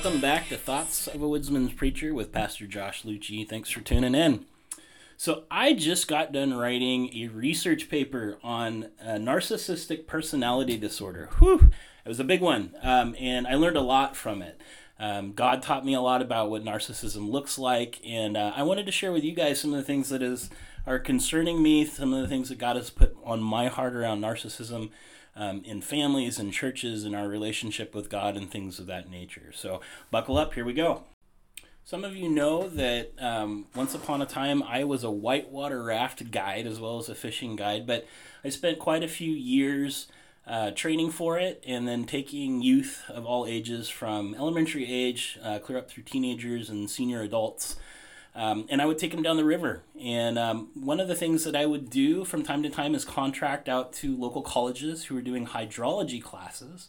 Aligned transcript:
Welcome 0.00 0.20
back 0.20 0.48
to 0.50 0.56
Thoughts 0.56 1.08
of 1.08 1.22
a 1.22 1.26
Woodsman's 1.26 1.72
Preacher 1.72 2.14
with 2.14 2.30
Pastor 2.30 2.68
Josh 2.68 3.02
Lucci. 3.02 3.46
Thanks 3.46 3.68
for 3.68 3.80
tuning 3.80 4.14
in. 4.14 4.44
So, 5.16 5.42
I 5.50 5.72
just 5.72 6.06
got 6.06 6.30
done 6.30 6.54
writing 6.54 7.12
a 7.16 7.26
research 7.26 7.90
paper 7.90 8.38
on 8.44 8.90
narcissistic 9.04 10.06
personality 10.06 10.76
disorder. 10.76 11.30
Whew, 11.40 11.72
it 12.04 12.08
was 12.08 12.20
a 12.20 12.24
big 12.24 12.40
one, 12.40 12.74
um, 12.80 13.16
and 13.18 13.48
I 13.48 13.56
learned 13.56 13.76
a 13.76 13.80
lot 13.80 14.14
from 14.14 14.40
it. 14.40 14.60
Um, 15.00 15.32
God 15.32 15.62
taught 15.62 15.84
me 15.84 15.94
a 15.94 16.00
lot 16.00 16.22
about 16.22 16.48
what 16.48 16.64
narcissism 16.64 17.28
looks 17.28 17.58
like, 17.58 17.98
and 18.06 18.36
uh, 18.36 18.52
I 18.54 18.62
wanted 18.62 18.86
to 18.86 18.92
share 18.92 19.10
with 19.10 19.24
you 19.24 19.32
guys 19.32 19.60
some 19.60 19.72
of 19.72 19.78
the 19.78 19.84
things 19.84 20.10
that 20.10 20.22
is 20.22 20.48
are 20.86 21.00
concerning 21.00 21.60
me, 21.60 21.84
some 21.84 22.14
of 22.14 22.22
the 22.22 22.28
things 22.28 22.50
that 22.50 22.58
God 22.58 22.76
has 22.76 22.88
put 22.88 23.16
on 23.24 23.42
my 23.42 23.66
heart 23.66 23.96
around 23.96 24.20
narcissism 24.20 24.90
um, 25.38 25.62
in 25.64 25.80
families 25.80 26.38
and 26.38 26.52
churches 26.52 27.04
and 27.04 27.14
our 27.14 27.28
relationship 27.28 27.94
with 27.94 28.10
God 28.10 28.36
and 28.36 28.50
things 28.50 28.78
of 28.78 28.86
that 28.86 29.08
nature. 29.08 29.52
So, 29.54 29.80
buckle 30.10 30.36
up, 30.36 30.54
here 30.54 30.64
we 30.64 30.74
go. 30.74 31.04
Some 31.84 32.04
of 32.04 32.14
you 32.14 32.28
know 32.28 32.68
that 32.68 33.12
um, 33.18 33.66
once 33.74 33.94
upon 33.94 34.20
a 34.20 34.26
time 34.26 34.62
I 34.62 34.84
was 34.84 35.04
a 35.04 35.10
whitewater 35.10 35.82
raft 35.82 36.30
guide 36.30 36.66
as 36.66 36.78
well 36.78 36.98
as 36.98 37.08
a 37.08 37.14
fishing 37.14 37.56
guide, 37.56 37.86
but 37.86 38.06
I 38.44 38.50
spent 38.50 38.78
quite 38.78 39.02
a 39.02 39.08
few 39.08 39.32
years 39.32 40.08
uh, 40.46 40.72
training 40.72 41.10
for 41.10 41.38
it 41.38 41.62
and 41.66 41.86
then 41.86 42.04
taking 42.04 42.60
youth 42.60 43.04
of 43.08 43.24
all 43.24 43.46
ages 43.46 43.88
from 43.88 44.34
elementary 44.34 44.90
age 44.90 45.38
uh, 45.42 45.58
clear 45.60 45.78
up 45.78 45.88
through 45.88 46.02
teenagers 46.02 46.68
and 46.68 46.90
senior 46.90 47.22
adults 47.22 47.76
um, 48.38 48.66
and 48.68 48.80
I 48.80 48.86
would 48.86 48.98
take 48.98 49.10
them 49.10 49.22
down 49.22 49.36
the 49.36 49.44
river. 49.44 49.82
And 50.00 50.38
um, 50.38 50.68
one 50.74 51.00
of 51.00 51.08
the 51.08 51.16
things 51.16 51.42
that 51.42 51.56
I 51.56 51.66
would 51.66 51.90
do 51.90 52.24
from 52.24 52.44
time 52.44 52.62
to 52.62 52.70
time 52.70 52.94
is 52.94 53.04
contract 53.04 53.68
out 53.68 53.92
to 53.94 54.16
local 54.16 54.42
colleges 54.42 55.06
who 55.06 55.16
were 55.16 55.20
doing 55.20 55.44
hydrology 55.44 56.22
classes. 56.22 56.88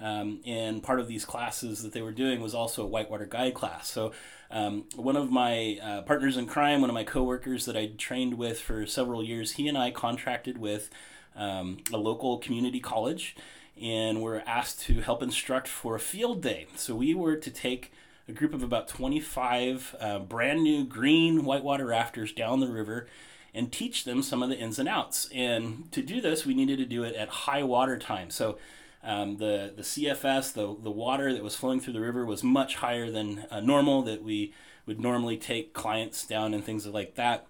Um, 0.00 0.40
and 0.46 0.82
part 0.82 0.98
of 0.98 1.06
these 1.06 1.26
classes 1.26 1.82
that 1.82 1.92
they 1.92 2.00
were 2.00 2.12
doing 2.12 2.40
was 2.40 2.54
also 2.54 2.82
a 2.82 2.86
whitewater 2.86 3.26
guide 3.26 3.52
class. 3.52 3.88
So, 3.88 4.12
um, 4.50 4.84
one 4.94 5.16
of 5.16 5.30
my 5.30 5.78
uh, 5.82 6.02
partners 6.02 6.38
in 6.38 6.46
crime, 6.46 6.80
one 6.80 6.88
of 6.88 6.94
my 6.94 7.04
coworkers 7.04 7.66
that 7.66 7.76
I 7.76 7.90
trained 7.98 8.34
with 8.34 8.60
for 8.60 8.86
several 8.86 9.22
years, 9.22 9.52
he 9.52 9.68
and 9.68 9.76
I 9.76 9.90
contracted 9.90 10.56
with 10.56 10.88
um, 11.34 11.78
a 11.92 11.98
local 11.98 12.38
community 12.38 12.80
college 12.80 13.36
and 13.80 14.22
were 14.22 14.42
asked 14.46 14.80
to 14.82 15.00
help 15.00 15.22
instruct 15.22 15.68
for 15.68 15.94
a 15.94 16.00
field 16.00 16.42
day. 16.42 16.68
So, 16.76 16.94
we 16.94 17.14
were 17.14 17.36
to 17.36 17.50
take 17.50 17.92
a 18.28 18.32
group 18.32 18.54
of 18.54 18.62
about 18.62 18.88
25 18.88 19.96
uh, 20.00 20.18
brand 20.18 20.62
new 20.62 20.84
green 20.84 21.44
whitewater 21.44 21.86
rafters 21.86 22.32
down 22.32 22.60
the 22.60 22.68
river 22.68 23.06
and 23.54 23.72
teach 23.72 24.04
them 24.04 24.22
some 24.22 24.42
of 24.42 24.48
the 24.48 24.58
ins 24.58 24.78
and 24.78 24.88
outs. 24.88 25.28
And 25.34 25.90
to 25.92 26.02
do 26.02 26.20
this, 26.20 26.44
we 26.44 26.54
needed 26.54 26.78
to 26.78 26.84
do 26.84 27.04
it 27.04 27.14
at 27.14 27.28
high 27.28 27.62
water 27.62 27.98
time. 27.98 28.30
So 28.30 28.58
um, 29.02 29.38
the, 29.38 29.72
the 29.74 29.82
CFS, 29.82 30.52
the, 30.52 30.76
the 30.82 30.90
water 30.90 31.32
that 31.32 31.42
was 31.42 31.56
flowing 31.56 31.80
through 31.80 31.94
the 31.94 32.00
river, 32.00 32.26
was 32.26 32.42
much 32.42 32.76
higher 32.76 33.10
than 33.10 33.46
uh, 33.50 33.60
normal 33.60 34.02
that 34.02 34.22
we 34.22 34.52
would 34.84 35.00
normally 35.00 35.36
take 35.36 35.72
clients 35.72 36.26
down 36.26 36.52
and 36.52 36.64
things 36.64 36.86
like 36.86 37.14
that. 37.14 37.46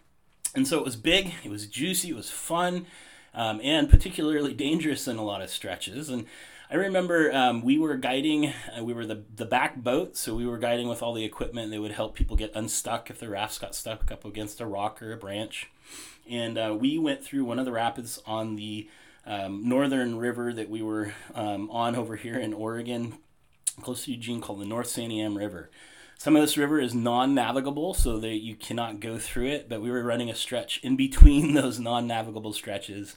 And 0.54 0.66
so 0.66 0.78
it 0.78 0.84
was 0.84 0.96
big, 0.96 1.34
it 1.44 1.50
was 1.50 1.66
juicy, 1.66 2.10
it 2.10 2.16
was 2.16 2.30
fun, 2.30 2.86
um, 3.36 3.60
and 3.62 3.88
particularly 3.88 4.54
dangerous 4.54 5.06
in 5.06 5.18
a 5.18 5.24
lot 5.24 5.42
of 5.42 5.50
stretches. 5.50 6.08
And 6.08 6.26
I 6.70 6.74
remember 6.74 7.32
um, 7.32 7.62
we 7.62 7.78
were 7.78 7.96
guiding, 7.96 8.52
uh, 8.76 8.82
we 8.82 8.92
were 8.92 9.06
the, 9.06 9.22
the 9.36 9.44
back 9.44 9.76
boat, 9.76 10.16
so 10.16 10.34
we 10.34 10.46
were 10.46 10.58
guiding 10.58 10.88
with 10.88 11.02
all 11.02 11.14
the 11.14 11.24
equipment 11.24 11.70
that 11.70 11.80
would 11.80 11.92
help 11.92 12.16
people 12.16 12.34
get 12.34 12.50
unstuck 12.56 13.08
if 13.08 13.20
the 13.20 13.28
rafts 13.28 13.58
got 13.58 13.74
stuck 13.74 14.10
up 14.10 14.24
against 14.24 14.60
a 14.60 14.66
rock 14.66 15.00
or 15.00 15.12
a 15.12 15.16
branch. 15.16 15.70
And 16.28 16.58
uh, 16.58 16.76
we 16.76 16.98
went 16.98 17.22
through 17.22 17.44
one 17.44 17.60
of 17.60 17.66
the 17.66 17.72
rapids 17.72 18.20
on 18.26 18.56
the 18.56 18.88
um, 19.26 19.68
northern 19.68 20.18
river 20.18 20.52
that 20.52 20.68
we 20.68 20.82
were 20.82 21.12
um, 21.34 21.70
on 21.70 21.94
over 21.94 22.16
here 22.16 22.38
in 22.38 22.52
Oregon, 22.52 23.18
close 23.82 24.06
to 24.06 24.12
Eugene, 24.12 24.40
called 24.40 24.60
the 24.60 24.66
North 24.66 24.88
Santiam 24.88 25.36
River. 25.36 25.70
Some 26.18 26.34
of 26.34 26.42
this 26.42 26.56
river 26.56 26.80
is 26.80 26.94
non 26.94 27.34
navigable, 27.34 27.94
so 27.94 28.18
that 28.18 28.36
you 28.36 28.56
cannot 28.56 29.00
go 29.00 29.18
through 29.18 29.48
it, 29.48 29.68
but 29.68 29.82
we 29.82 29.90
were 29.90 30.02
running 30.02 30.30
a 30.30 30.34
stretch 30.34 30.80
in 30.82 30.96
between 30.96 31.54
those 31.54 31.78
non 31.78 32.06
navigable 32.06 32.52
stretches 32.52 33.16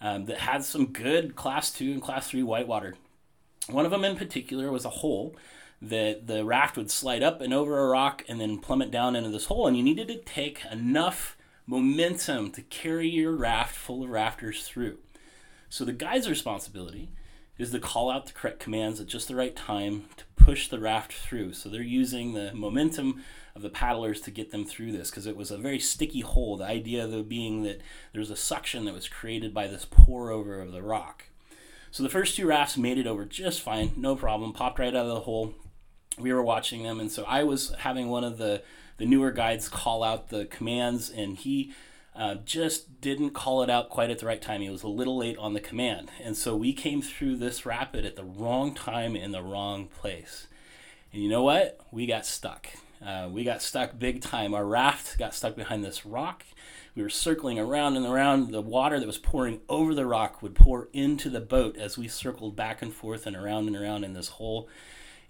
um, 0.00 0.26
that 0.26 0.38
had 0.38 0.64
some 0.64 0.86
good 0.86 1.36
class 1.36 1.70
two 1.70 1.92
and 1.92 2.02
class 2.02 2.28
three 2.28 2.42
whitewater. 2.42 2.96
One 3.68 3.84
of 3.84 3.90
them 3.90 4.04
in 4.04 4.16
particular 4.16 4.70
was 4.70 4.84
a 4.84 4.90
hole 4.90 5.36
that 5.80 6.26
the 6.26 6.44
raft 6.44 6.76
would 6.76 6.90
slide 6.90 7.22
up 7.22 7.40
and 7.40 7.54
over 7.54 7.78
a 7.78 7.88
rock 7.88 8.24
and 8.28 8.40
then 8.40 8.58
plummet 8.58 8.90
down 8.90 9.16
into 9.16 9.30
this 9.30 9.46
hole, 9.46 9.66
and 9.66 9.76
you 9.76 9.82
needed 9.82 10.08
to 10.08 10.18
take 10.18 10.62
enough 10.70 11.36
momentum 11.66 12.50
to 12.50 12.62
carry 12.62 13.08
your 13.08 13.32
raft 13.32 13.74
full 13.76 14.02
of 14.02 14.10
rafters 14.10 14.64
through. 14.64 14.98
So 15.68 15.84
the 15.84 15.92
guide's 15.92 16.28
responsibility 16.28 17.10
is 17.58 17.70
to 17.70 17.78
call 17.78 18.10
out 18.10 18.26
the 18.26 18.32
correct 18.32 18.58
commands 18.58 19.00
at 19.00 19.06
just 19.06 19.28
the 19.28 19.36
right 19.36 19.54
time 19.54 20.06
to 20.16 20.24
push 20.44 20.68
the 20.68 20.78
raft 20.78 21.12
through. 21.12 21.52
So 21.54 21.68
they're 21.68 21.82
using 21.82 22.34
the 22.34 22.52
momentum 22.54 23.22
of 23.54 23.62
the 23.62 23.70
paddlers 23.70 24.20
to 24.22 24.30
get 24.30 24.50
them 24.50 24.64
through 24.64 24.92
this 24.92 25.10
because 25.10 25.26
it 25.26 25.36
was 25.36 25.50
a 25.50 25.58
very 25.58 25.78
sticky 25.78 26.20
hole. 26.20 26.56
The 26.56 26.64
idea 26.64 27.06
though 27.06 27.22
being 27.22 27.62
that 27.62 27.80
there 28.12 28.20
was 28.20 28.30
a 28.30 28.36
suction 28.36 28.84
that 28.84 28.94
was 28.94 29.08
created 29.08 29.52
by 29.52 29.66
this 29.66 29.84
pour 29.84 30.30
over 30.30 30.60
of 30.60 30.72
the 30.72 30.82
rock. 30.82 31.24
So 31.90 32.02
the 32.02 32.08
first 32.08 32.36
two 32.36 32.46
rafts 32.46 32.76
made 32.76 32.98
it 32.98 33.06
over 33.06 33.24
just 33.24 33.60
fine, 33.60 33.92
no 33.96 34.14
problem, 34.14 34.52
popped 34.52 34.78
right 34.78 34.94
out 34.94 35.06
of 35.06 35.14
the 35.14 35.20
hole. 35.20 35.54
We 36.18 36.32
were 36.32 36.42
watching 36.42 36.82
them, 36.82 37.00
and 37.00 37.10
so 37.10 37.24
I 37.24 37.42
was 37.42 37.74
having 37.78 38.08
one 38.08 38.24
of 38.24 38.38
the 38.38 38.62
the 38.98 39.06
newer 39.06 39.30
guides 39.30 39.68
call 39.68 40.04
out 40.04 40.28
the 40.28 40.44
commands, 40.44 41.08
and 41.08 41.36
he 41.38 41.72
uh, 42.14 42.34
just 42.44 43.00
didn't 43.00 43.30
call 43.30 43.62
it 43.62 43.70
out 43.70 43.88
quite 43.88 44.10
at 44.10 44.18
the 44.18 44.26
right 44.26 44.42
time. 44.42 44.60
He 44.60 44.68
was 44.68 44.82
a 44.82 44.88
little 44.88 45.16
late 45.16 45.38
on 45.38 45.54
the 45.54 45.60
command. 45.60 46.10
And 46.22 46.36
so 46.36 46.56
we 46.56 46.72
came 46.72 47.02
through 47.02 47.36
this 47.36 47.64
rapid 47.64 48.04
at 48.04 48.16
the 48.16 48.24
wrong 48.24 48.74
time 48.74 49.14
in 49.14 49.32
the 49.32 49.42
wrong 49.42 49.86
place. 49.86 50.48
And 51.12 51.22
you 51.22 51.28
know 51.28 51.42
what? 51.42 51.80
We 51.90 52.06
got 52.06 52.26
stuck. 52.26 52.68
Uh, 53.04 53.28
we 53.30 53.44
got 53.44 53.62
stuck 53.62 53.98
big 53.98 54.20
time. 54.20 54.54
Our 54.54 54.66
raft 54.66 55.18
got 55.18 55.34
stuck 55.34 55.56
behind 55.56 55.84
this 55.84 56.04
rock. 56.04 56.44
We 56.94 57.02
were 57.02 57.08
circling 57.08 57.58
around 57.58 57.96
and 57.96 58.04
around. 58.04 58.50
The 58.50 58.60
water 58.60 58.98
that 58.98 59.06
was 59.06 59.16
pouring 59.16 59.60
over 59.68 59.94
the 59.94 60.06
rock 60.06 60.42
would 60.42 60.54
pour 60.54 60.88
into 60.92 61.30
the 61.30 61.40
boat 61.40 61.76
as 61.76 61.96
we 61.96 62.08
circled 62.08 62.56
back 62.56 62.82
and 62.82 62.92
forth 62.92 63.26
and 63.26 63.36
around 63.36 63.68
and 63.68 63.76
around 63.76 64.04
in 64.04 64.12
this 64.12 64.28
hole. 64.28 64.68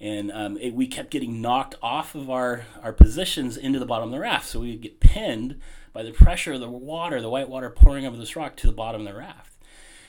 And 0.00 0.32
um, 0.32 0.56
it, 0.56 0.72
we 0.72 0.86
kept 0.86 1.10
getting 1.10 1.42
knocked 1.42 1.74
off 1.82 2.14
of 2.14 2.30
our, 2.30 2.64
our 2.82 2.94
positions 2.94 3.58
into 3.58 3.78
the 3.78 3.86
bottom 3.86 4.08
of 4.08 4.12
the 4.12 4.20
raft. 4.20 4.46
So 4.46 4.60
we 4.60 4.70
would 4.70 4.80
get 4.80 4.98
pinned 4.98 5.60
by 5.92 6.02
the 6.02 6.12
pressure 6.12 6.52
of 6.52 6.60
the 6.60 6.68
water, 6.68 7.20
the 7.20 7.30
white 7.30 7.48
water 7.48 7.70
pouring 7.70 8.06
over 8.06 8.16
this 8.16 8.36
rock 8.36 8.56
to 8.56 8.66
the 8.66 8.72
bottom 8.72 9.06
of 9.06 9.12
the 9.12 9.18
raft. 9.18 9.54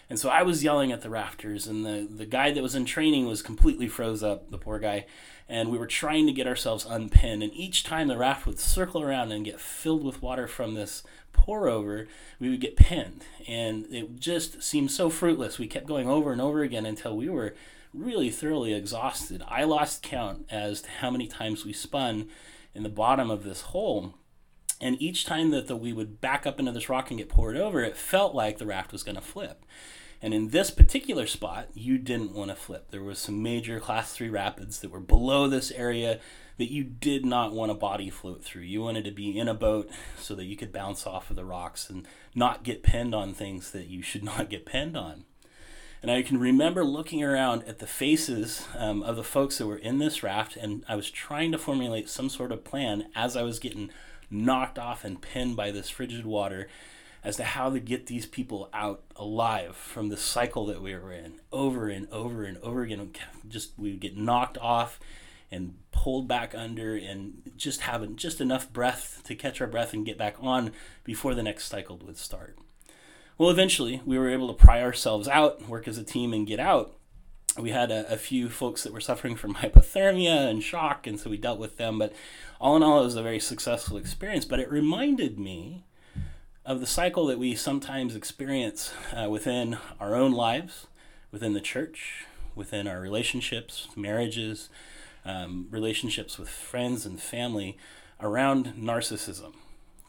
And 0.09 0.19
so 0.19 0.30
I 0.30 0.44
was 0.44 0.62
yelling 0.62 0.92
at 0.92 1.03
the 1.03 1.09
rafters, 1.09 1.68
and 1.68 1.86
the, 1.86 2.06
the 2.09 2.25
guy 2.25 2.52
that 2.52 2.62
was 2.62 2.75
in 2.75 2.84
training 2.84 3.28
was 3.28 3.42
completely 3.42 3.88
froze 3.88 4.22
up, 4.22 4.52
the 4.52 4.58
poor 4.58 4.78
guy. 4.78 5.06
And 5.47 5.69
we 5.69 5.78
were 5.78 5.88
trying 5.88 6.28
to 6.28 6.34
get 6.34 6.47
ourselves 6.47 6.86
unpinned. 6.86 7.42
And 7.42 7.53
each 7.53 7.86
time 7.86 8.09
the 8.09 8.18
raft 8.18 8.46
would 8.46 8.59
circle 8.59 9.02
around 9.02 9.31
and 9.31 9.46
get 9.46 9.62
filled 9.62 10.03
with 10.03 10.22
water 10.22 10.50
from 10.50 10.74
this 10.74 11.03
pour 11.31 11.69
over, 11.69 12.09
we 12.42 12.50
would 12.50 12.59
get 12.59 12.75
pinned. 12.75 13.24
And 13.48 13.86
it 13.90 14.19
just 14.19 14.62
seemed 14.62 14.92
so 14.92 15.09
fruitless. 15.09 15.58
We 15.58 15.68
kept 15.68 15.88
going 15.88 16.09
over 16.09 16.34
and 16.34 16.42
over 16.42 16.62
again 16.62 16.86
until 16.86 17.16
we 17.16 17.30
were 17.30 17.56
really 17.94 18.30
thoroughly 18.30 18.74
exhausted. 18.74 19.42
I 19.48 19.63
lost 19.63 20.03
count 20.03 20.46
as 20.50 20.81
to 20.81 20.90
how 20.90 21.09
many 21.09 21.28
times 21.28 21.63
we 21.63 21.72
spun 21.72 22.28
in 22.75 22.84
the 22.84 22.90
bottom 22.90 23.30
of 23.30 23.44
this 23.44 23.62
hole. 23.62 24.16
And 24.81 25.02
each 25.02 25.25
time 25.25 25.52
that 25.52 25.68
the, 25.68 25.75
we 25.75 25.94
would 25.94 26.19
back 26.19 26.47
up 26.47 26.59
into 26.59 26.72
this 26.72 26.90
rock 26.90 27.12
and 27.12 27.19
get 27.19 27.30
poured 27.30 27.56
over, 27.56 27.81
it 27.81 27.96
felt 27.96 28.34
like 28.34 28.58
the 28.58 28.66
raft 28.66 28.92
was 28.92 29.03
going 29.03 29.16
to 29.16 29.22
flip. 29.22 29.64
And 30.22 30.34
in 30.34 30.50
this 30.50 30.69
particular 30.72 31.25
spot, 31.25 31.69
you 31.74 31.97
didn't 31.97 32.34
want 32.34 32.50
to 32.50 32.56
flip. 32.56 32.92
There 32.92 33.03
was 33.03 33.19
some 33.19 33.42
major 33.42 33.80
class 33.80 34.14
three 34.14 34.30
rapids 34.30 34.80
that 34.80 34.92
were 34.92 35.00
below 35.00 35.47
this 35.47 35.72
area 35.72 36.19
that 36.58 36.72
you 36.72 36.84
did 36.84 37.25
not 37.25 37.53
want 37.53 37.72
a 37.72 37.75
body 37.75 38.09
float 38.09 38.44
through. 38.44 38.64
You 38.64 38.81
wanted 38.81 39.06
to 39.06 39.12
be 39.12 39.38
in 39.38 39.47
a 39.47 39.54
boat 39.54 39.89
so 40.19 40.36
that 40.36 40.45
you 40.45 40.56
could 40.56 40.72
bounce 40.72 41.07
off 41.07 41.30
of 41.30 41.36
the 41.36 41.45
rocks 41.45 41.89
and 41.89 42.07
not 42.36 42.63
get 42.63 42.84
pinned 42.84 43.16
on 43.16 43.34
things 43.34 43.72
that 43.72 43.88
you 43.88 44.01
should 44.01 44.24
not 44.24 44.50
get 44.50 44.66
pinned 44.66 44.98
on. 44.98 45.25
And 46.04 46.10
I 46.10 46.24
can 46.24 46.39
remember 46.39 46.84
looking 46.84 47.24
around 47.24 47.63
at 47.66 47.77
the 47.77 47.88
faces 47.88 48.68
um, 48.75 49.04
of 49.04 49.16
the 49.16 49.24
folks 49.24 49.60
that 49.60 49.68
were 49.68 49.77
in 49.77 50.00
this 50.00 50.24
raft, 50.24 50.56
and 50.56 50.84
I 50.88 50.95
was 50.95 51.12
trying 51.12 51.51
to 51.51 51.60
formulate 51.60 52.10
some 52.10 52.27
sort 52.27 52.51
of 52.51 52.63
plan 52.63 53.10
as 53.16 53.38
I 53.38 53.44
was 53.44 53.60
getting 53.60 53.92
knocked 54.31 54.80
off 54.80 55.04
and 55.04 55.22
pinned 55.22 55.56
by 55.56 55.72
this 55.72 55.89
frigid 55.89 56.25
water 56.25 56.68
as 57.24 57.36
to 57.38 57.44
how 57.44 57.69
to 57.69 57.80
get 57.80 58.07
these 58.07 58.25
people 58.25 58.69
out 58.74 59.04
alive 59.16 59.75
from 59.75 60.10
the 60.10 60.18
cycle 60.18 60.66
that 60.66 60.81
we 60.81 60.95
were 60.95 61.12
in 61.12 61.39
over 61.51 61.88
and 61.88 62.07
over 62.12 62.44
and 62.44 62.57
over 62.60 62.81
again. 62.81 63.12
Just 63.48 63.78
we 63.78 63.92
would 63.92 64.00
get 64.00 64.18
knocked 64.18 64.57
off 64.57 65.00
and 65.51 65.75
pulled 65.92 66.28
back 66.28 66.56
under 66.56 66.95
and 66.95 67.51
just 67.57 67.81
having 67.81 68.16
just 68.16 68.42
enough 68.42 68.72
breath 68.72 69.22
to 69.25 69.36
catch 69.36 69.62
our 69.62 69.68
breath 69.68 69.94
and 69.94 70.06
get 70.06 70.18
back 70.18 70.36
on 70.39 70.72
before 71.04 71.36
the 71.36 71.44
next 71.44 71.66
cycle 71.66 72.00
would 72.06 72.18
start. 72.18 72.57
Well, 73.38 73.50
eventually 73.50 74.01
we 74.06 74.18
were 74.18 74.30
able 74.30 74.48
to 74.48 74.54
pry 74.54 74.81
ourselves 74.81 75.27
out, 75.27 75.68
work 75.68 75.88
as 75.88 75.98
a 75.98 76.04
team, 76.04 76.34
and 76.34 76.48
get 76.48 76.60
out. 76.60 76.95
We 77.57 77.71
had 77.71 77.92
a, 77.92 78.12
a 78.12 78.18
few 78.18 78.50
folks 78.50 78.83
that 78.83 78.94
were 78.94 79.01
suffering 79.01 79.36
from 79.36 79.56
hypothermia 79.56 80.50
and 80.50 80.63
shock, 80.63 81.07
and 81.07 81.19
so 81.19 81.30
we 81.30 81.38
dealt 81.38 81.59
with 81.59 81.77
them. 81.77 82.00
But 82.00 82.13
all 82.59 82.75
in 82.75 82.83
all, 82.83 83.01
it 83.01 83.06
was 83.06 83.15
a 83.15 83.24
very 83.24 83.39
successful 83.39 83.98
experience. 83.98 84.45
But 84.45 84.59
it 84.59 84.71
reminded 84.71 85.39
me 85.39 85.83
of 86.65 86.80
the 86.80 86.88
cycle 86.88 87.25
that 87.27 87.39
we 87.39 87.56
sometimes 87.56 88.15
experience 88.15 88.94
uh, 89.15 89.30
within 89.30 89.77
our 90.00 90.15
own 90.15 90.31
lives, 90.31 90.88
within 91.31 91.53
the 91.53 91.62
church, 91.62 92.25
within 92.56 92.88
our 92.88 93.00
relationships, 93.00 93.88
marriages, 93.95 94.69
um, 95.25 95.68
relationships 95.71 96.38
with 96.38 96.50
friends 96.50 97.06
and 97.06 97.19
family 97.19 97.77
around 98.19 98.74
narcissism. 98.77 99.53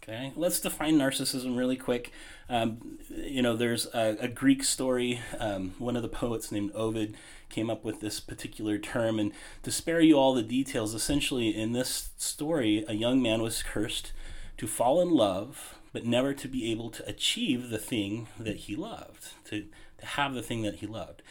Okay, 0.03 0.33
let's 0.35 0.59
define 0.59 0.99
narcissism 0.99 1.57
really 1.57 1.77
quick. 1.77 2.11
Um, 2.49 2.99
you 3.09 3.41
know, 3.41 3.55
there's 3.55 3.87
a, 3.95 4.17
a 4.19 4.27
Greek 4.27 4.65
story. 4.65 5.21
Um, 5.39 5.75
one 5.79 5.95
of 5.95 6.03
the 6.03 6.09
poets 6.09 6.51
named 6.51 6.73
Ovid 6.75 7.15
came 7.49 7.71
up 7.71 7.85
with 7.85 8.01
this 8.01 8.19
particular 8.19 8.79
term. 8.79 9.21
And 9.21 9.31
to 9.63 9.71
spare 9.71 10.01
you 10.01 10.19
all 10.19 10.35
the 10.35 10.43
details, 10.43 10.93
essentially 10.93 11.57
in 11.57 11.73
this 11.73 12.11
story, 12.17 12.85
a 12.89 12.95
young 12.95 13.23
man 13.23 13.43
was 13.43 13.63
cursed 13.63 14.13
to 14.57 14.67
fall 14.67 15.01
in 15.01 15.11
love, 15.11 15.79
but 15.93 16.05
never 16.05 16.35
to 16.35 16.49
be 16.49 16.73
able 16.73 16.91
to 16.91 17.09
achieve 17.09 17.71
the 17.71 17.79
thing 17.79 18.27
that 18.41 18.57
he 18.57 18.75
loved, 18.75 19.29
to, 19.45 19.67
to 19.99 20.07
have 20.07 20.35
the 20.35 20.43
thing 20.43 20.63
that 20.63 20.77
he 20.77 20.87
loved. 20.87 21.23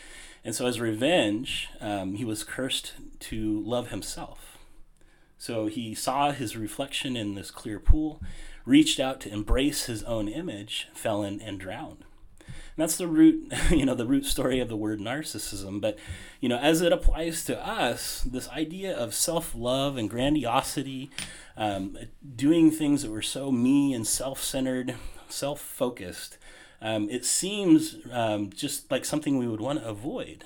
And 0.45 0.55
so, 0.55 0.65
as 0.65 0.79
revenge, 0.79 1.67
um, 1.81 2.15
he 2.15 2.23
was 2.23 2.45
cursed 2.45 2.93
to 3.19 3.61
love 3.63 3.89
himself. 3.89 4.57
So 5.41 5.65
he 5.65 5.95
saw 5.95 6.31
his 6.31 6.55
reflection 6.55 7.17
in 7.17 7.33
this 7.33 7.49
clear 7.49 7.79
pool, 7.79 8.21
reached 8.63 8.99
out 8.99 9.19
to 9.21 9.33
embrace 9.33 9.85
his 9.85 10.03
own 10.03 10.27
image, 10.27 10.87
fell 10.93 11.23
in, 11.23 11.41
and 11.41 11.59
drowned. 11.59 12.05
And 12.45 12.77
that's 12.77 12.95
the 12.95 13.07
root, 13.07 13.51
you 13.71 13.83
know, 13.83 13.95
the 13.95 14.05
root 14.05 14.27
story 14.27 14.59
of 14.59 14.69
the 14.69 14.77
word 14.77 14.99
narcissism. 14.99 15.81
But, 15.81 15.97
you 16.41 16.47
know, 16.47 16.59
as 16.59 16.81
it 16.81 16.93
applies 16.93 17.43
to 17.45 17.59
us, 17.59 18.21
this 18.21 18.49
idea 18.49 18.95
of 18.95 19.15
self 19.15 19.55
love 19.55 19.97
and 19.97 20.11
grandiosity, 20.11 21.09
um, 21.57 21.97
doing 22.35 22.69
things 22.69 23.01
that 23.01 23.09
were 23.09 23.23
so 23.23 23.51
me 23.51 23.95
and 23.95 24.05
self 24.05 24.43
centered, 24.43 24.93
self 25.27 25.59
focused, 25.59 26.37
um, 26.83 27.09
it 27.09 27.25
seems 27.25 27.95
um, 28.11 28.51
just 28.51 28.91
like 28.91 29.05
something 29.05 29.39
we 29.39 29.47
would 29.47 29.59
want 29.59 29.79
to 29.79 29.89
avoid. 29.89 30.43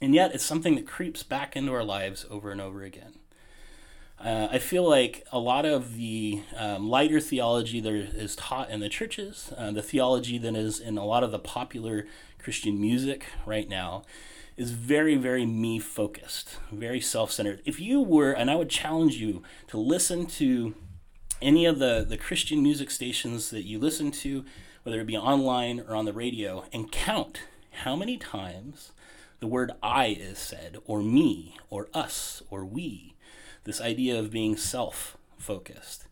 And 0.00 0.14
yet 0.14 0.34
it's 0.34 0.46
something 0.46 0.76
that 0.76 0.86
creeps 0.86 1.22
back 1.22 1.56
into 1.56 1.74
our 1.74 1.84
lives 1.84 2.24
over 2.30 2.50
and 2.50 2.62
over 2.62 2.84
again. 2.84 3.16
Uh, 4.18 4.48
I 4.50 4.58
feel 4.58 4.88
like 4.88 5.26
a 5.32 5.38
lot 5.38 5.66
of 5.66 5.96
the 5.96 6.42
um, 6.56 6.88
lighter 6.88 7.20
theology 7.20 7.80
that 7.80 7.92
is 7.92 8.36
taught 8.36 8.70
in 8.70 8.80
the 8.80 8.88
churches, 8.88 9.52
uh, 9.56 9.70
the 9.72 9.82
theology 9.82 10.38
that 10.38 10.54
is 10.54 10.80
in 10.80 10.96
a 10.96 11.04
lot 11.04 11.22
of 11.22 11.30
the 11.30 11.38
popular 11.38 12.06
Christian 12.38 12.80
music 12.80 13.26
right 13.44 13.68
now, 13.68 14.02
is 14.56 14.70
very, 14.70 15.16
very 15.16 15.44
me 15.44 15.78
focused, 15.78 16.58
very 16.70 17.00
self 17.00 17.32
centered. 17.32 17.60
If 17.64 17.80
you 17.80 18.00
were, 18.00 18.32
and 18.32 18.50
I 18.50 18.54
would 18.54 18.70
challenge 18.70 19.16
you 19.16 19.42
to 19.68 19.78
listen 19.78 20.26
to 20.26 20.74
any 21.42 21.66
of 21.66 21.78
the, 21.78 22.06
the 22.08 22.16
Christian 22.16 22.62
music 22.62 22.90
stations 22.90 23.50
that 23.50 23.64
you 23.64 23.78
listen 23.78 24.10
to, 24.12 24.44
whether 24.84 25.00
it 25.00 25.06
be 25.06 25.16
online 25.16 25.80
or 25.80 25.96
on 25.96 26.04
the 26.04 26.12
radio, 26.12 26.64
and 26.72 26.90
count 26.92 27.40
how 27.82 27.96
many 27.96 28.16
times 28.16 28.92
the 29.40 29.46
word 29.48 29.72
I 29.82 30.06
is 30.06 30.38
said, 30.38 30.78
or 30.86 31.02
me, 31.02 31.56
or 31.68 31.88
us, 31.92 32.42
or 32.48 32.64
we 32.64 33.13
this 33.64 33.80
idea 33.80 34.18
of 34.18 34.30
being 34.30 34.56
self 34.56 35.16
focused. 35.38 36.06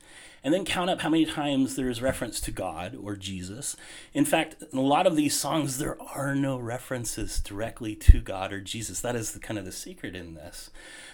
And 0.45 0.53
then 0.53 0.65
count 0.65 0.91
up 0.91 1.03
how 1.03 1.09
many 1.09 1.25
times 1.25 1.77
there 1.77 1.89
is 1.89 2.03
reference 2.03 2.41
to 2.41 2.51
God 2.51 2.97
or 3.01 3.15
Jesus. 3.15 3.77
In 4.13 4.25
fact, 4.25 4.57
in 4.73 4.79
a 4.79 4.83
lot 4.83 5.07
of 5.07 5.15
these 5.15 5.39
songs, 5.39 5.79
there 5.79 5.97
are 6.03 6.35
no 6.35 6.59
references 6.59 7.39
directly 7.39 7.95
to 7.97 8.21
God 8.21 8.53
or 8.53 8.61
Jesus. 8.61 9.01
That 9.01 9.15
is 9.15 9.33
the, 9.33 9.39
kind 9.39 9.57
of 9.57 9.65
the 9.65 9.71
secret 9.71 10.17
in 10.17 10.35
this. 10.35 10.71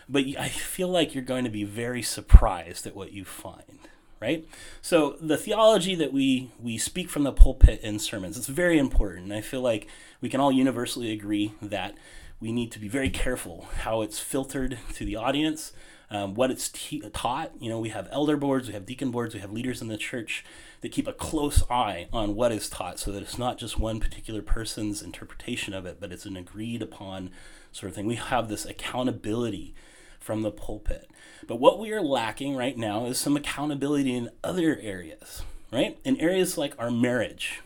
But 0.09 0.25
I 0.39 0.49
feel 0.49 0.89
like 0.89 1.15
you're 1.15 1.23
going 1.23 1.45
to 1.45 1.51
be 1.51 1.65
very 1.65 2.01
surprised 2.01 2.87
at 2.87 2.97
what 2.97 3.13
you 3.13 3.25
find 3.25 3.81
right? 4.21 4.47
So 4.83 5.17
the 5.21 5.37
theology 5.37 5.95
that 5.95 6.13
we 6.13 6.51
we 6.61 6.79
speak 6.79 7.09
from 7.09 7.23
the 7.23 7.33
pulpit 7.33 7.81
in 7.83 7.99
sermons, 7.99 8.37
it's 8.37 8.49
very 8.49 8.79
important. 8.79 9.33
I 9.33 9.41
feel 9.41 9.61
like 9.61 9.87
we 10.21 10.29
can 10.29 10.41
all 10.41 10.53
universally 10.53 11.13
agree 11.13 11.55
that 11.63 11.95
we 12.41 12.53
need 12.53 12.73
to 12.73 12.79
be 12.79 12.89
very 12.89 13.11
careful 13.11 13.69
how 13.83 14.03
it's 14.03 14.19
filtered 14.19 14.79
to 14.95 15.05
the 15.05 15.17
audience, 15.17 15.73
um, 16.11 16.35
what 16.35 16.51
it's 16.51 16.69
te- 16.69 17.03
taught. 17.13 17.53
You 17.61 17.69
know, 17.69 17.79
we 17.79 17.91
have 17.91 18.09
elder 18.11 18.37
boards, 18.37 18.69
we 18.69 18.75
have 18.75 18.87
deacon 18.87 19.11
boards, 19.11 19.35
we 19.35 19.41
have 19.41 19.53
leaders 19.53 19.83
in 19.83 19.89
the 19.89 19.97
church 19.97 20.45
that 20.81 20.93
keep 20.93 21.07
a 21.07 21.13
close 21.13 21.63
eye 21.71 22.09
on 22.13 22.35
what 22.35 22.53
is 22.53 22.69
taught 22.69 22.99
so 22.99 23.11
that 23.13 23.23
it's 23.23 23.39
not 23.39 23.59
just 23.59 23.79
one 23.79 24.01
particular 24.01 24.43
person's 24.43 25.03
interpretation 25.03 25.75
of 25.75 25.87
it, 25.87 25.99
but 26.01 26.13
it's 26.13 26.27
an 26.27 26.37
agreed 26.37 26.83
upon 26.83 27.31
sort 27.73 27.91
of 27.91 27.97
thing. 27.97 28.07
We 28.07 28.15
have 28.15 28.49
this 28.49 28.65
accountability 28.65 29.75
from 30.21 30.43
the 30.43 30.51
pulpit. 30.51 31.11
But 31.47 31.61
what 31.61 31.79
we 31.79 31.93
are 31.93 32.03
lacking 32.03 32.55
right 32.57 32.77
now 32.77 33.07
is 33.07 33.19
some 33.19 33.37
accountability 33.37 34.15
in 34.15 34.31
other 34.45 34.79
areas, 34.81 35.43
right? 35.73 35.99
In 36.05 36.21
areas 36.21 36.59
like 36.59 36.75
our 36.79 36.91
marriage. 36.91 37.61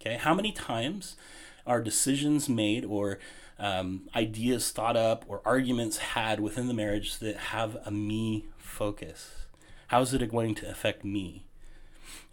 Okay, 0.00 0.16
how 0.16 0.34
many 0.34 0.52
times 0.52 1.16
are 1.66 1.80
decisions 1.82 2.48
made 2.48 2.84
or 2.84 3.18
um, 3.64 4.02
ideas 4.14 4.70
thought 4.70 4.94
up 4.94 5.24
or 5.26 5.40
arguments 5.46 5.96
had 5.96 6.38
within 6.38 6.68
the 6.68 6.74
marriage 6.74 7.18
that 7.20 7.36
have 7.36 7.78
a 7.86 7.90
me 7.90 8.44
focus. 8.58 9.46
How 9.86 10.02
is 10.02 10.12
it 10.12 10.30
going 10.30 10.54
to 10.56 10.68
affect 10.68 11.02
me? 11.02 11.46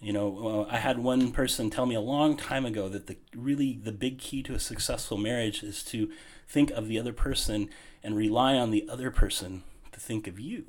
You 0.02 0.12
know, 0.12 0.68
I 0.70 0.76
had 0.76 1.00
one 1.00 1.32
person 1.32 1.70
tell 1.70 1.86
me 1.86 1.96
a 1.96 2.02
long 2.02 2.36
time 2.36 2.66
ago 2.66 2.90
that 2.90 3.08
the 3.08 3.16
really 3.34 3.80
the 3.82 3.94
big 3.94 4.20
key 4.20 4.44
to 4.44 4.56
a 4.56 4.60
successful 4.60 5.18
marriage 5.18 5.64
is 5.64 5.84
to 5.84 6.12
think 6.50 6.70
of 6.72 6.90
the 6.90 7.00
other 7.00 7.14
person 7.14 7.70
and 8.04 8.18
rely 8.18 8.56
on 8.56 8.72
the 8.72 8.90
other 8.90 9.10
person 9.10 9.64
to 9.94 10.02
think 10.02 10.28
of 10.28 10.38
you. 10.38 10.66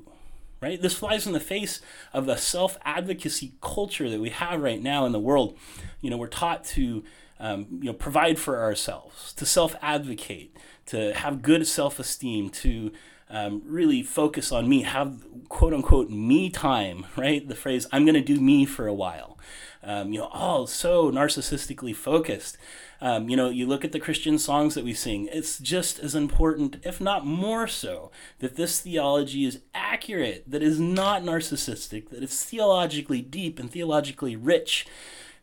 Right? 0.61 0.81
This 0.81 0.93
flies 0.93 1.27
in 1.27 1.33
the 1.33 1.41
face 1.41 1.81
of 2.13 2.25
the 2.25 2.37
self 2.37 2.77
advocacy 2.85 3.51
culture 3.59 4.09
that 4.09 4.21
we 4.21 4.29
have 4.29 4.61
right 4.61 4.81
now 4.81 5.05
in 5.05 5.11
the 5.11 5.19
world. 5.19 5.57
You 5.99 6.09
know, 6.09 6.15
we're 6.15 6.27
taught 6.27 6.63
to 6.65 7.03
um, 7.43 7.67
you 7.81 7.87
know, 7.87 7.93
provide 7.93 8.39
for 8.39 8.57
ourselves, 8.63 9.33
to 9.33 9.45
self 9.45 9.75
advocate, 9.81 10.55
to 10.85 11.13
have 11.13 11.41
good 11.41 11.67
self 11.67 11.99
esteem, 11.99 12.49
to 12.49 12.93
um, 13.29 13.61
really 13.65 14.01
focus 14.01 14.53
on 14.53 14.69
me, 14.69 14.83
have 14.83 15.25
quote 15.49 15.73
unquote 15.73 16.09
me 16.09 16.49
time, 16.49 17.05
right? 17.17 17.45
The 17.45 17.55
phrase, 17.55 17.85
I'm 17.91 18.05
going 18.05 18.15
to 18.15 18.21
do 18.21 18.39
me 18.39 18.65
for 18.65 18.87
a 18.87 18.93
while. 18.93 19.37
Um, 19.83 20.13
you 20.13 20.19
know, 20.19 20.27
all 20.27 20.67
so 20.67 21.11
narcissistically 21.11 21.93
focused. 21.93 22.57
Um, 23.01 23.27
you 23.27 23.35
know, 23.35 23.49
you 23.49 23.67
look 23.67 23.83
at 23.83 23.91
the 23.91 23.99
Christian 23.99 24.39
songs 24.39 24.75
that 24.75 24.85
we 24.85 24.93
sing, 24.93 25.27
it's 25.29 25.59
just 25.59 25.99
as 25.99 26.15
important, 26.15 26.77
if 26.83 27.01
not 27.01 27.25
more 27.25 27.67
so, 27.67 28.09
that 28.39 28.55
this 28.55 28.79
theology 28.79 29.43
is 29.43 29.59
accurate, 29.75 30.49
that 30.49 30.63
is 30.63 30.79
not 30.79 31.23
narcissistic, 31.23 32.09
that 32.11 32.23
it's 32.23 32.45
theologically 32.45 33.21
deep 33.21 33.59
and 33.59 33.69
theologically 33.69 34.37
rich 34.37 34.87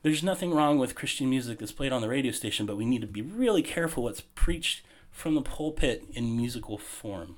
there's 0.03 0.23
nothing 0.23 0.53
wrong 0.53 0.79
with 0.79 0.95
Christian 0.95 1.29
music 1.29 1.59
that's 1.59 1.73
played 1.73 1.93
on 1.93 2.01
the 2.01 2.09
radio 2.09 2.33
station, 2.33 2.65
but 2.65 2.77
we 2.77 2.87
need 2.87 3.03
to 3.03 3.07
be 3.07 3.23
really 3.23 3.63
careful 3.63 4.05
what's 4.05 4.23
preached 4.23 4.83
from 5.11 5.35
the 5.35 5.43
pulpit 5.43 6.05
in 6.13 6.37
musical 6.37 6.79
form. 6.79 7.37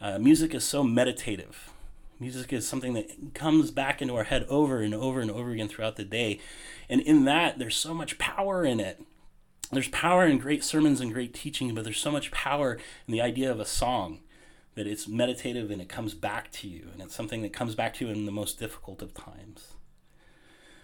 Uh, 0.00 0.18
music 0.18 0.54
is 0.54 0.64
so 0.64 0.82
meditative. 0.82 1.70
Music 2.18 2.52
is 2.52 2.68
something 2.68 2.92
that 2.92 3.34
comes 3.34 3.70
back 3.70 4.02
into 4.02 4.14
our 4.14 4.24
head 4.24 4.44
over 4.48 4.82
and 4.82 4.94
over 4.94 5.20
and 5.20 5.30
over 5.30 5.50
again 5.52 5.68
throughout 5.68 5.96
the 5.96 6.04
day. 6.04 6.38
And 6.88 7.00
in 7.00 7.24
that, 7.24 7.58
there's 7.58 7.76
so 7.76 7.94
much 7.94 8.18
power 8.18 8.62
in 8.62 8.78
it. 8.78 9.02
There's 9.72 9.88
power 9.88 10.26
in 10.26 10.38
great 10.38 10.62
sermons 10.62 11.00
and 11.00 11.14
great 11.14 11.32
teaching, 11.32 11.74
but 11.74 11.84
there's 11.84 12.00
so 12.00 12.10
much 12.10 12.30
power 12.30 12.74
in 13.06 13.12
the 13.12 13.22
idea 13.22 13.50
of 13.50 13.60
a 13.60 13.64
song 13.64 14.20
that 14.74 14.86
it's 14.86 15.08
meditative 15.08 15.70
and 15.70 15.80
it 15.80 15.88
comes 15.88 16.12
back 16.12 16.50
to 16.52 16.68
you. 16.68 16.88
And 16.92 17.00
it's 17.00 17.14
something 17.14 17.40
that 17.42 17.54
comes 17.54 17.74
back 17.74 17.94
to 17.94 18.06
you 18.06 18.12
in 18.12 18.26
the 18.26 18.32
most 18.32 18.58
difficult 18.58 19.00
of 19.00 19.14
times. 19.14 19.74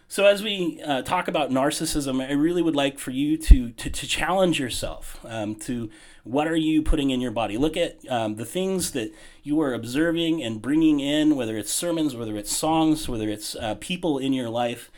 So, 0.08 0.25
as 0.26 0.40
we 0.40 0.80
uh, 0.82 1.02
talk 1.02 1.26
about 1.26 1.50
narcissism, 1.50 2.25
I 2.25 2.32
really 2.32 2.62
would 2.62 2.76
like 2.76 3.00
for 3.00 3.10
you 3.10 3.36
to, 3.38 3.70
to, 3.70 3.90
to 3.90 4.06
challenge 4.06 4.60
yourself 4.60 5.18
um, 5.25 5.56
to 5.56 5.90
what 6.22 6.46
are 6.46 6.56
you 6.56 6.80
putting 6.80 7.10
in 7.10 7.20
your 7.20 7.32
body? 7.32 7.58
Look 7.58 7.76
at 7.76 7.98
um, 8.08 8.36
the 8.36 8.44
things 8.44 8.92
that 8.92 9.12
you 9.42 9.60
are 9.60 9.75
observing 9.75 10.44
and 10.44 10.62
bringing 10.62 11.00
in, 11.00 11.34
whether 11.34 11.56
it's 11.56 11.72
sermons, 11.72 12.14
whether 12.14 12.36
it's 12.36 12.56
songs, 12.56 13.08
whether 13.08 13.28
it's 13.28 13.56
uh, 13.56 13.75
people 13.80 14.18
in 14.18 14.32
your 14.32 14.48
life. 14.48 14.92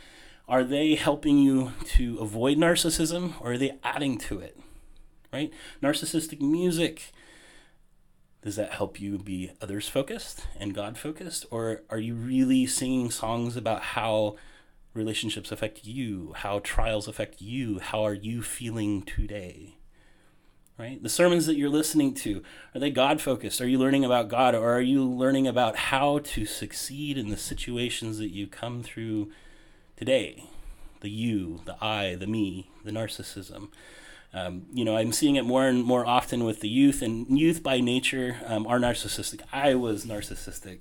Are 0.47 0.65
they 0.65 0.95
helping 0.95 1.39
you 1.39 1.73
to 1.97 2.19
avoid 2.19 2.59
narcissism 2.59 3.33
or 3.41 3.53
are 3.53 3.59
they 3.59 3.79
adding 3.83 4.19
to 4.19 4.41
it? 4.41 4.59
Right? 5.33 5.53
Narcissistic 5.83 6.41
music. 6.41 7.13
Does 8.43 8.57
that 8.57 8.73
help 8.73 9.01
you 9.01 9.19
be 9.19 9.53
others 9.61 9.89
focused 9.89 10.47
and 10.59 10.75
God 10.75 10.99
focused? 10.99 11.47
Or 11.51 11.83
are 11.89 11.99
you 11.99 12.15
really 12.15 12.67
singing 12.67 13.11
songs 13.11 13.57
about 13.57 13.83
how 13.83 14.37
relationships 14.95 15.53
affect 15.53 15.85
you, 15.85 16.33
how 16.37 16.61
trials 16.61 17.09
affect 17.09 17.41
you, 17.41 17.79
how 17.79 18.03
are 18.03 18.15
you 18.15 18.43
feeling 18.43 19.03
today? 19.03 19.77
Right? 20.79 21.03
The 21.03 21.09
sermons 21.09 21.47
that 21.47 21.57
you're 21.57 21.69
listening 21.69 22.15
to, 22.15 22.43
are 22.75 22.81
they 22.81 22.91
God 22.91 23.21
focused? 23.21 23.61
Are 23.61 23.67
you 23.67 23.79
learning 23.79 24.05
about 24.05 24.29
God 24.29 24.55
or 24.55 24.71
are 24.71 24.81
you 24.81 25.05
learning 25.05 25.49
about 25.49 25.77
how 25.77 26.21
to 26.21 26.45
succeed 26.47 27.19
in 27.19 27.31
the 27.31 27.37
situations 27.37 28.19
that 28.19 28.33
you 28.33 28.47
come 28.47 28.83
through 28.83 29.33
today? 29.97 30.45
The 31.01 31.11
you, 31.11 31.63
the 31.65 31.77
I, 31.83 32.15
the 32.15 32.29
me, 32.29 32.71
the 32.85 32.93
narcissism. 32.93 33.69
Um, 34.33 34.67
you 34.73 34.85
know, 34.85 34.97
I'm 34.97 35.13
seeing 35.13 35.37
it 35.37 35.45
more 35.45 35.67
and 35.67 35.83
more 35.83 36.07
often 36.07 36.45
with 36.45 36.61
the 36.61 36.69
youth, 36.69 37.03
and 37.03 37.39
youth 37.39 37.63
by 37.63 37.81
nature 37.81 38.37
um, 38.47 38.67
are 38.67 38.79
narcissistic. 38.79 39.41
I 39.53 39.75
was 39.75 40.05
narcissistic 40.05 40.81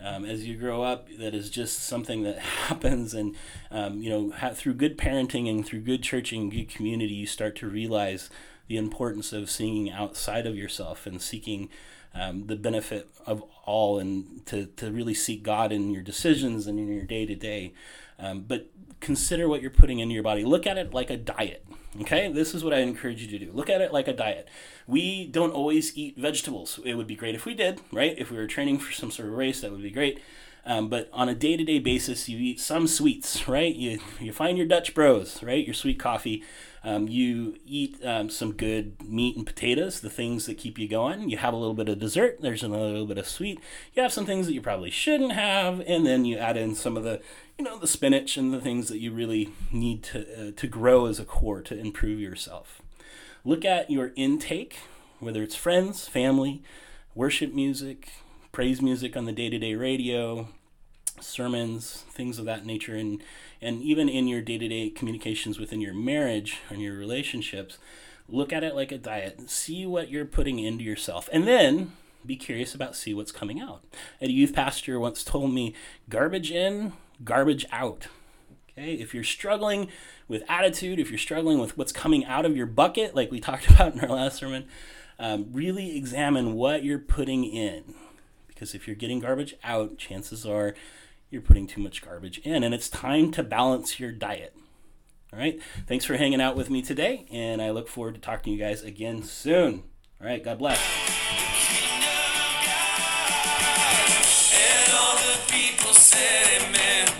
um, 0.00 0.24
as 0.24 0.46
you 0.46 0.56
grow 0.56 0.82
up 0.82 1.08
that 1.18 1.34
is 1.34 1.50
just 1.50 1.80
something 1.80 2.22
that 2.22 2.38
happens. 2.68 3.14
And 3.14 3.36
um, 3.70 4.02
you 4.02 4.10
know 4.10 4.30
ha- 4.30 4.54
through 4.54 4.74
good 4.74 4.98
parenting 4.98 5.48
and 5.48 5.64
through 5.64 5.80
good 5.80 6.02
churching 6.02 6.42
and 6.42 6.50
good 6.52 6.68
community 6.68 7.14
you 7.14 7.26
start 7.26 7.56
to 7.56 7.68
realize 7.68 8.30
the 8.68 8.76
importance 8.76 9.32
of 9.32 9.50
singing 9.50 9.90
outside 9.90 10.46
of 10.46 10.56
yourself 10.56 11.06
and 11.06 11.20
seeking 11.20 11.68
um, 12.14 12.46
the 12.46 12.56
benefit 12.56 13.08
of 13.26 13.42
all 13.64 13.98
and 13.98 14.44
to, 14.46 14.66
to 14.66 14.90
really 14.90 15.14
seek 15.14 15.42
God 15.42 15.72
in 15.72 15.90
your 15.90 16.02
decisions 16.02 16.66
and 16.66 16.78
in 16.78 16.88
your 16.88 17.04
day 17.04 17.26
to 17.26 17.34
day. 17.34 17.72
But 18.18 18.70
consider 19.00 19.48
what 19.48 19.60
you're 19.62 19.70
putting 19.70 19.98
into 19.98 20.14
your 20.14 20.22
body. 20.22 20.44
Look 20.44 20.66
at 20.66 20.78
it 20.78 20.94
like 20.94 21.10
a 21.10 21.16
diet. 21.16 21.66
Okay, 22.00 22.32
this 22.32 22.54
is 22.54 22.64
what 22.64 22.72
I 22.72 22.78
encourage 22.78 23.20
you 23.20 23.38
to 23.38 23.44
do. 23.44 23.52
Look 23.52 23.68
at 23.68 23.82
it 23.82 23.92
like 23.92 24.08
a 24.08 24.14
diet. 24.14 24.48
We 24.86 25.26
don't 25.26 25.50
always 25.50 25.96
eat 25.96 26.16
vegetables. 26.16 26.80
It 26.84 26.94
would 26.94 27.06
be 27.06 27.16
great 27.16 27.34
if 27.34 27.44
we 27.44 27.52
did, 27.54 27.82
right? 27.92 28.14
If 28.16 28.30
we 28.30 28.38
were 28.38 28.46
training 28.46 28.78
for 28.78 28.92
some 28.92 29.10
sort 29.10 29.28
of 29.28 29.34
race, 29.34 29.60
that 29.60 29.72
would 29.72 29.82
be 29.82 29.90
great. 29.90 30.18
Um, 30.64 30.88
but 30.88 31.10
on 31.12 31.28
a 31.28 31.34
day 31.34 31.56
to 31.56 31.64
day 31.64 31.80
basis, 31.80 32.28
you 32.28 32.38
eat 32.38 32.60
some 32.60 32.86
sweets, 32.86 33.46
right? 33.48 33.74
You, 33.74 33.98
you 34.20 34.32
find 34.32 34.56
your 34.56 34.66
Dutch 34.66 34.94
Bros, 34.94 35.42
right? 35.42 35.66
Your 35.66 35.74
sweet 35.74 35.98
coffee. 35.98 36.42
Um, 36.84 37.06
you 37.06 37.58
eat 37.64 38.04
um, 38.04 38.28
some 38.28 38.52
good 38.52 39.00
meat 39.08 39.36
and 39.36 39.46
potatoes, 39.46 40.00
the 40.00 40.10
things 40.10 40.46
that 40.46 40.58
keep 40.58 40.78
you 40.78 40.88
going. 40.88 41.30
You 41.30 41.36
have 41.36 41.54
a 41.54 41.56
little 41.56 41.74
bit 41.74 41.88
of 41.88 42.00
dessert. 42.00 42.38
There's 42.40 42.64
a 42.64 42.68
little 42.68 43.06
bit 43.06 43.18
of 43.18 43.28
sweet. 43.28 43.60
You 43.94 44.02
have 44.02 44.12
some 44.12 44.26
things 44.26 44.46
that 44.46 44.54
you 44.54 44.60
probably 44.60 44.90
shouldn't 44.90 45.32
have, 45.32 45.80
and 45.86 46.04
then 46.04 46.24
you 46.24 46.38
add 46.38 46.56
in 46.56 46.74
some 46.74 46.96
of 46.96 47.04
the, 47.04 47.20
you 47.56 47.64
know, 47.64 47.78
the 47.78 47.86
spinach 47.86 48.36
and 48.36 48.52
the 48.52 48.60
things 48.60 48.88
that 48.88 48.98
you 48.98 49.12
really 49.12 49.50
need 49.70 50.02
to 50.04 50.48
uh, 50.48 50.52
to 50.56 50.66
grow 50.66 51.06
as 51.06 51.20
a 51.20 51.24
core 51.24 51.62
to 51.62 51.78
improve 51.78 52.18
yourself. 52.18 52.82
Look 53.44 53.64
at 53.64 53.90
your 53.90 54.12
intake, 54.16 54.78
whether 55.20 55.42
it's 55.42 55.56
friends, 55.56 56.08
family, 56.08 56.62
worship 57.14 57.52
music, 57.52 58.08
praise 58.50 58.82
music 58.82 59.16
on 59.16 59.24
the 59.24 59.32
day 59.32 59.50
to 59.50 59.58
day 59.58 59.74
radio, 59.74 60.48
sermons, 61.20 62.04
things 62.10 62.38
of 62.38 62.44
that 62.46 62.66
nature, 62.66 62.96
and 62.96 63.22
and 63.60 63.82
even 63.82 64.08
in 64.08 64.28
your 64.28 64.42
day 64.42 64.58
to 64.58 64.68
day 64.68 64.90
communications 64.90 65.58
within 65.58 65.80
your 65.80 65.94
marriage 65.94 66.58
and 66.68 66.80
your 66.80 66.94
relationships, 66.94 67.78
look 68.28 68.52
at 68.52 68.64
it 68.64 68.74
like 68.74 68.92
a 68.92 68.98
diet. 68.98 69.50
See 69.50 69.86
what 69.86 70.10
you're 70.10 70.24
putting 70.24 70.58
into 70.58 70.84
yourself, 70.84 71.28
and 71.32 71.46
then 71.46 71.92
be 72.24 72.36
curious 72.36 72.74
about 72.74 72.96
see 72.96 73.14
what's 73.14 73.32
coming 73.32 73.60
out. 73.60 73.82
A 74.20 74.28
youth 74.28 74.54
pastor 74.54 74.98
once 74.98 75.24
told 75.24 75.52
me, 75.52 75.74
"Garbage 76.08 76.50
in, 76.50 76.92
garbage 77.24 77.66
out." 77.72 78.08
Okay, 78.70 78.94
if 78.94 79.12
you're 79.12 79.24
struggling 79.24 79.88
with 80.28 80.44
attitude, 80.48 80.98
if 80.98 81.10
you're 81.10 81.18
struggling 81.18 81.58
with 81.58 81.76
what's 81.76 81.92
coming 81.92 82.24
out 82.24 82.46
of 82.46 82.56
your 82.56 82.66
bucket, 82.66 83.14
like 83.14 83.30
we 83.30 83.40
talked 83.48 83.68
about 83.70 83.94
in 83.94 84.00
our 84.00 84.08
last 84.08 84.38
sermon, 84.38 84.66
um, 85.18 85.46
really 85.52 85.96
examine 85.96 86.54
what 86.54 86.84
you're 86.84 86.98
putting 86.98 87.44
in. 87.44 87.94
Because 88.48 88.74
if 88.74 88.86
you're 88.86 88.96
getting 88.96 89.20
garbage 89.20 89.54
out, 89.62 89.98
chances 89.98 90.46
are 90.46 90.74
you're 91.32 91.42
putting 91.42 91.66
too 91.66 91.80
much 91.80 92.02
garbage 92.02 92.38
in. 92.38 92.62
And 92.62 92.74
it's 92.74 92.88
time 92.88 93.30
to 93.32 93.42
balance 93.42 93.98
your 93.98 94.12
diet. 94.12 94.54
All 95.32 95.38
right. 95.38 95.58
Thanks 95.86 96.04
for 96.04 96.16
hanging 96.16 96.40
out 96.40 96.56
with 96.56 96.68
me 96.68 96.82
today. 96.82 97.26
And 97.30 97.62
I 97.62 97.70
look 97.70 97.88
forward 97.88 98.14
to 98.14 98.20
talking 98.20 98.52
to 98.52 98.58
you 98.58 98.58
guys 98.58 98.82
again 98.82 99.22
soon. 99.22 99.84
All 100.20 100.26
right. 100.26 100.44
God 100.44 100.58
bless. 100.58 100.78
said 105.94 106.62
amen. 106.62 107.11